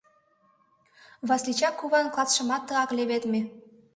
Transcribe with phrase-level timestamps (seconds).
[1.27, 3.41] Васлича куван клатшымат тыгак леведме.